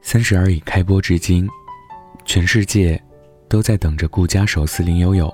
[0.00, 1.48] 三十而已开播至今，
[2.24, 3.00] 全世界
[3.48, 5.32] 都在等着顾家手撕林有有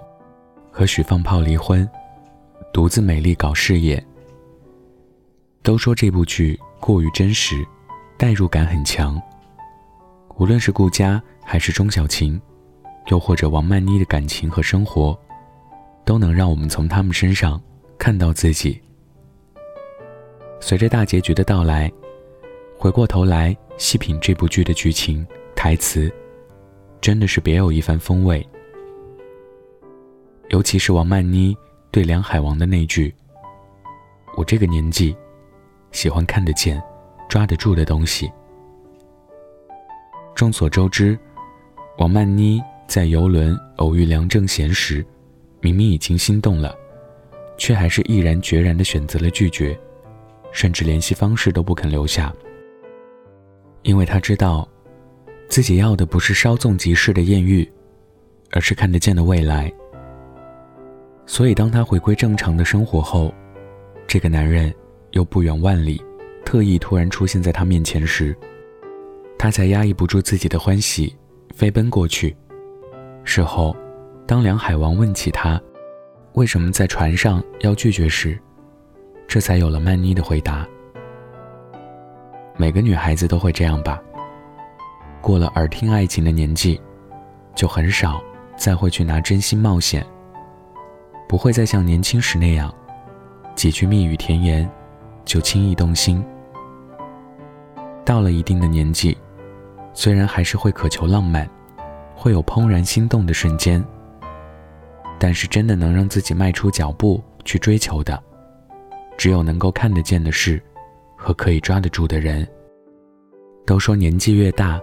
[0.71, 1.89] 和许放炮离婚，
[2.73, 4.05] 独自美丽搞事业。
[5.63, 7.65] 都说这部剧过于真实，
[8.19, 9.21] 代入感很强。
[10.37, 12.41] 无论是顾家还是钟小琴，
[13.07, 15.17] 又或者王曼妮的感情和生活，
[16.05, 17.61] 都能让我们从他们身上
[17.97, 18.81] 看到自己。
[20.61, 21.91] 随着大结局的到来，
[22.77, 26.13] 回过头来细品这部剧的剧情、台词，
[27.01, 28.47] 真的是别有一番风味。
[30.51, 31.57] 尤其是王曼妮
[31.91, 33.13] 对梁海王的那句
[34.37, 35.17] ：“我这个年纪，
[35.91, 36.81] 喜欢看得见、
[37.29, 38.31] 抓得住的东西。”
[40.35, 41.19] 众所周知，
[41.99, 45.05] 王曼妮在游轮偶遇梁正贤时，
[45.61, 46.77] 明明已经心动了，
[47.57, 49.79] 却还是毅然决然地选择了拒绝，
[50.53, 52.33] 甚至联系方式都不肯留下。
[53.85, 54.69] 因为他知道，
[55.49, 57.71] 自己要的不是稍纵即逝的艳遇，
[58.51, 59.73] 而是看得见的未来。
[61.27, 63.33] 所以，当他回归正常的生活后，
[64.07, 64.75] 这个男人
[65.13, 66.03] 又不远万里，
[66.45, 68.35] 特意突然出现在他面前时。
[69.39, 71.15] 他才压抑不住自己的欢喜，
[71.55, 72.35] 飞奔过去。
[73.23, 73.77] 事后，
[74.27, 75.61] 当梁海王问起他
[76.33, 78.39] 为什么在船上要拒绝时，
[79.29, 80.67] 这才有了曼妮的回答。
[82.57, 84.01] 每个女孩子都会这样吧。
[85.21, 86.81] 过了耳听爱情的年纪，
[87.55, 88.21] 就很少
[88.57, 90.05] 再会去拿真心冒险，
[91.29, 92.73] 不会再像年轻时那样，
[93.55, 94.69] 几句蜜语甜言
[95.25, 96.25] 就轻易动心。
[98.05, 99.17] 到了一定的年纪。
[99.97, 101.49] 虽然还是会渴求浪漫，
[102.17, 103.81] 会有怦然心动的瞬间，
[105.21, 108.21] 但是真的能让自己迈出脚步去追求的，
[109.17, 110.61] 只有能够看得见的事，
[111.25, 112.47] 和可以抓得住的人。
[113.67, 114.79] 都说年纪越大，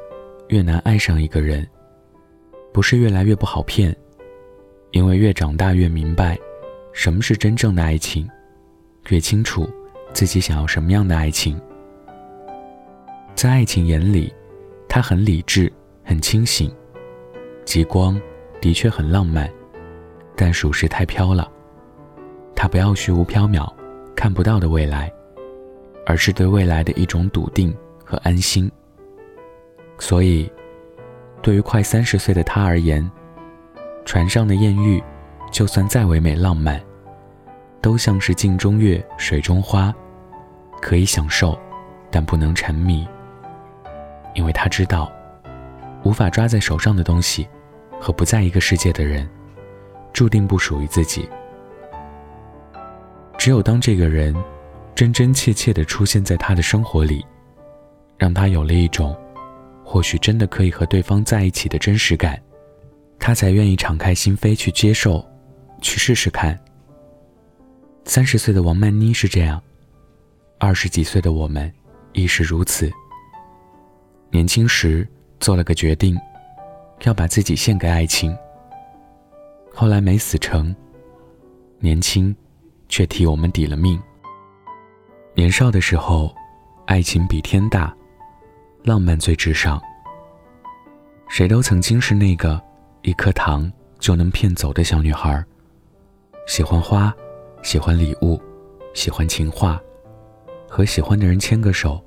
[0.47, 1.65] 越难爱上一个人，
[2.73, 3.95] 不是越来越不好骗，
[4.91, 6.37] 因为越长大越明白，
[6.91, 8.27] 什么是真正的爱情，
[9.09, 9.69] 越清楚
[10.13, 11.61] 自己想要什么样的爱情。
[13.35, 14.33] 在爱情眼里。
[14.93, 15.71] 他很理智，
[16.03, 16.69] 很清醒。
[17.63, 18.21] 极光
[18.59, 19.49] 的确很浪漫，
[20.35, 21.49] 但属实太飘了。
[22.53, 23.73] 他不要虚无缥缈、
[24.17, 25.09] 看不到的未来，
[26.05, 28.71] 而是对未来的一种笃定和安心。
[29.97, 30.51] 所以，
[31.41, 33.09] 对于快三十岁的他而言，
[34.05, 35.01] 船上的艳遇，
[35.51, 36.81] 就算再唯美浪漫，
[37.81, 39.93] 都像是镜中月、水中花，
[40.81, 41.57] 可以享受，
[42.09, 43.07] 但不能沉迷。
[44.33, 45.11] 因为他知道，
[46.03, 47.47] 无法抓在手上的东西，
[47.99, 49.29] 和不在一个世界的人，
[50.13, 51.29] 注定不属于自己。
[53.37, 54.35] 只有当这个人
[55.01, 57.25] 真真切切地出现在他的生活里，
[58.19, 59.17] 让他有了一种
[59.83, 62.39] 或许真的可以和对方在一起的真实感，
[63.17, 65.27] 他才愿意敞开心扉去接受，
[65.81, 66.55] 去试试看。
[68.05, 69.59] 三十岁的王曼妮是这样，
[70.59, 71.73] 二十几岁的我们
[72.13, 72.87] 亦是如此。
[74.29, 75.07] 年轻时
[75.39, 76.15] 做了个决定，
[77.05, 78.37] 要把自己献给爱情。
[79.73, 80.75] 后来没死成，
[81.79, 82.35] 年轻，
[82.87, 83.99] 却替我们抵了命。
[85.33, 86.33] 年少的时候，
[86.85, 87.95] 爱情比天大，
[88.83, 89.81] 浪漫最至上。
[91.29, 92.61] 谁都曾经是那个
[93.01, 95.43] 一颗糖就能骗走的小女孩，
[96.47, 97.13] 喜欢花，
[97.63, 98.39] 喜欢礼物，
[98.93, 99.79] 喜欢情话，
[100.67, 102.01] 和喜欢的人牵个手。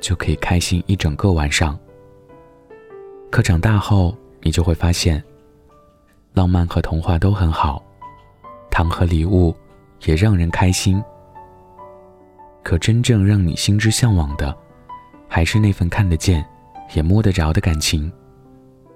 [0.00, 1.78] 就可以开心一整个晚上。
[3.30, 5.22] 可长大后，你就会发现，
[6.32, 7.84] 浪漫和童话都很好，
[8.70, 9.54] 糖和礼物
[10.06, 11.04] 也让人开心。
[12.62, 14.56] 可真正让你心之向往的，
[15.28, 16.44] 还是那份看得见、
[16.94, 18.10] 也摸得着的感情，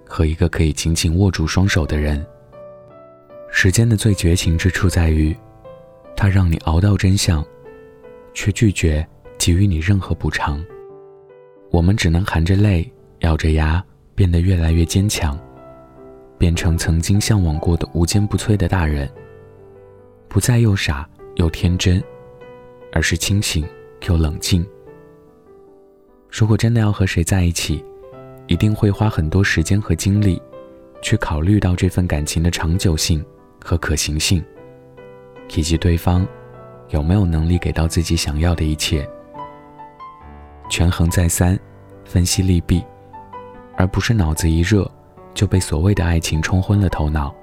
[0.06, 2.24] 和一个可以紧紧握住双手的人。
[3.50, 5.34] 时间的最绝情之处在于，
[6.16, 7.44] 它让你熬到真相，
[8.34, 9.06] 却拒绝
[9.38, 10.62] 给予你任何补偿。
[11.70, 12.90] 我们只能含着泪，
[13.20, 13.82] 咬着牙，
[14.14, 15.38] 变得越来越坚强，
[16.36, 19.08] 变成曾经向往过的无坚不摧的大人。
[20.28, 22.02] 不再又傻又天真，
[22.94, 23.66] 而是清醒
[24.06, 24.64] 又冷静。
[26.30, 27.84] 如果真的要和谁在一起，
[28.46, 30.40] 一定会花很多时间和精力，
[31.02, 33.24] 去考虑到这份感情的长久性
[33.62, 34.42] 和可行性，
[35.56, 36.26] 以及对方
[36.90, 39.08] 有没有能力给到自己想要的一切。
[40.70, 41.58] 权衡再三，
[42.04, 42.84] 分析利弊，
[43.76, 44.88] 而不是脑子一热
[45.34, 47.34] 就被所谓的爱情冲昏了头脑。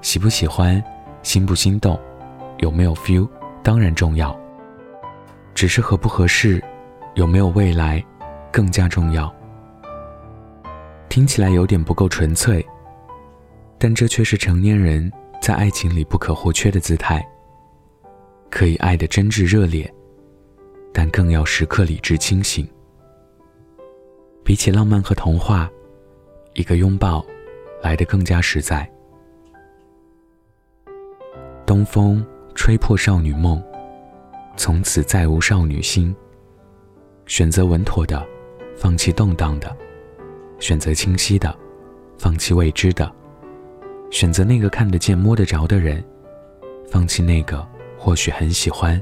[0.00, 0.82] 喜不喜欢，
[1.22, 1.98] 心不心动，
[2.60, 3.28] 有没有 feel，
[3.66, 4.38] 当然重要。
[5.52, 6.62] 只是合不合适，
[7.16, 8.00] 有没有未来，
[8.52, 9.34] 更加重要。
[11.08, 12.64] 听起来有点不够纯粹，
[13.76, 15.10] 但这却是成年人
[15.42, 17.26] 在爱情里不可或缺的姿态。
[18.50, 19.92] 可以爱的真挚热烈，
[20.94, 22.64] 但更要时刻理智清醒。
[24.44, 25.68] 比起浪漫和童话，
[26.54, 27.26] 一个拥抱
[27.82, 28.88] 来得更加实在。
[31.66, 32.24] 东风
[32.56, 33.62] 吹破少女梦，
[34.56, 36.16] 从此再无少女心。
[37.26, 38.26] 选择稳妥的，
[38.76, 39.68] 放弃动荡的；
[40.58, 41.54] 选择清晰的，
[42.18, 43.06] 放弃未知的；
[44.10, 46.02] 选择那个看得见、摸得着的人，
[46.90, 47.64] 放弃那个
[47.98, 49.00] 或许很喜欢，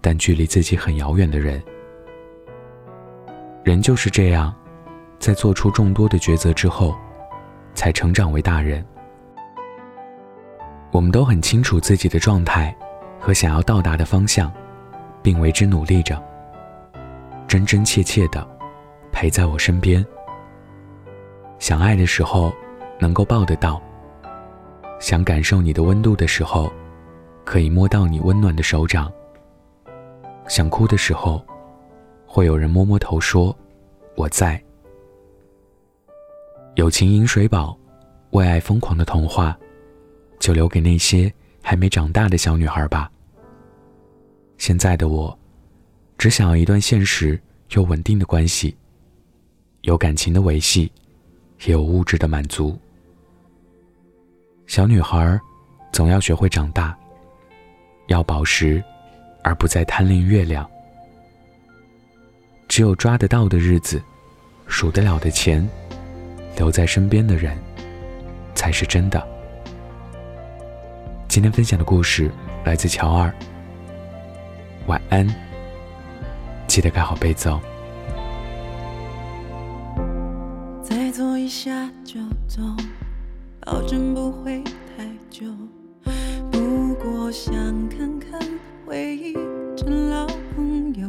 [0.00, 1.62] 但距离自己很遥远的人。
[3.62, 4.52] 人就是这样，
[5.18, 6.96] 在做出众多的抉择之后，
[7.74, 8.84] 才成长为大人。
[10.92, 12.74] 我们都很清楚自己的状态
[13.18, 14.52] 和想要到达的方向，
[15.22, 16.20] 并为之努力着。
[17.46, 18.46] 真真切切的
[19.12, 20.04] 陪在我身边，
[21.58, 22.52] 想爱的时候
[22.98, 23.80] 能够抱得到，
[24.98, 26.72] 想感受你的温度的时候，
[27.44, 29.10] 可以摸到你温暖的手掌。
[30.48, 31.44] 想哭的时候，
[32.26, 33.56] 会有人摸摸头说
[34.16, 34.60] ：“我在。”
[36.76, 37.76] 友情饮水饱，
[38.30, 39.58] 为爱疯狂的童话，
[40.40, 41.32] 就留给那些
[41.62, 43.08] 还没长大的小女孩吧。
[44.58, 45.36] 现在的我。
[46.18, 47.40] 只想要一段现实
[47.70, 48.76] 又稳定的关系，
[49.80, 50.92] 有感情的维系，
[51.64, 52.78] 也有物质的满足。
[54.66, 55.40] 小女孩
[55.92, 56.94] 总要学会长大，
[58.08, 58.84] 要宝石，
[59.42, 60.70] 而不再贪恋月亮。
[62.68, 63.98] 只有抓得到的日子，
[64.66, 65.66] 数得了的钱，
[66.54, 67.56] 留在身边的人，
[68.54, 69.26] 才是真的。
[71.30, 72.28] 今天分享的故事
[72.64, 73.32] 来自乔二。
[74.88, 75.24] 晚安。
[76.66, 77.60] 记得盖好被子哦。
[80.82, 82.18] 再坐一下就
[82.48, 82.60] 走，
[83.60, 85.46] 保证不会太久。
[86.50, 87.54] 不过想
[87.88, 88.40] 看看
[88.84, 89.34] 回忆
[89.76, 91.06] 成老朋友。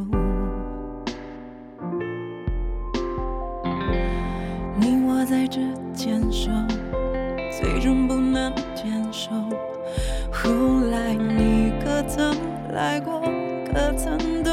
[4.79, 5.61] 你我在这
[5.95, 6.51] 牵手，
[7.59, 9.31] 最终不能坚守。
[10.31, 10.49] 后
[10.89, 12.35] 来你可曾
[12.73, 13.21] 来过？
[13.73, 14.51] 可曾逗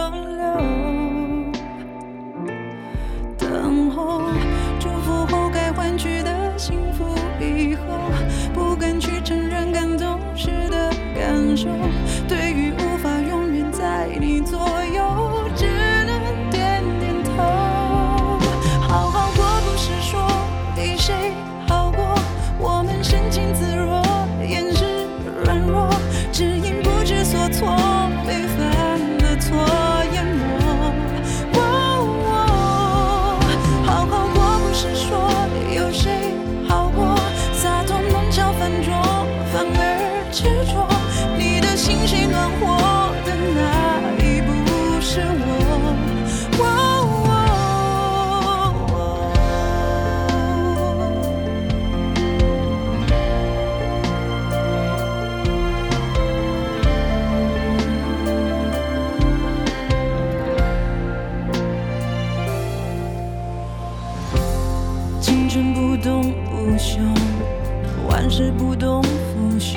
[68.08, 69.76] 万事不动，腐朽；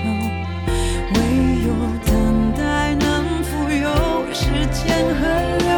[1.15, 1.19] 唯
[1.65, 1.73] 有
[2.05, 3.89] 等待，能富有。
[4.33, 5.21] 时间和
[5.65, 5.70] 我。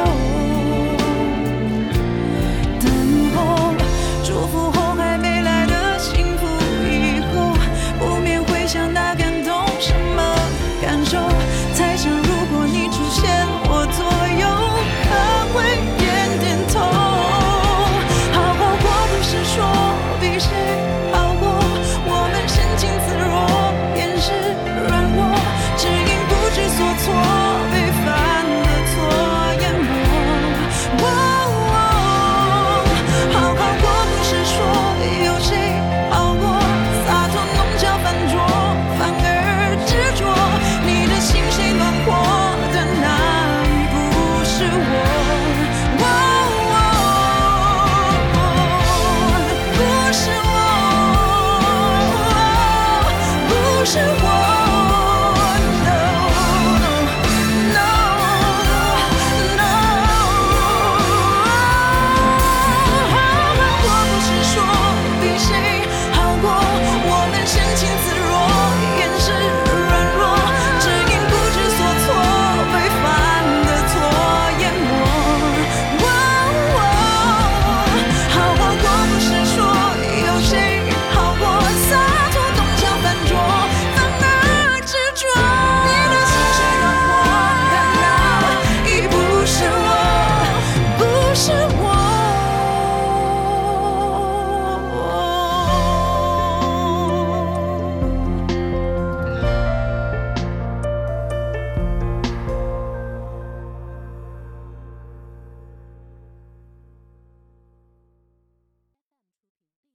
[53.83, 54.22] 不是。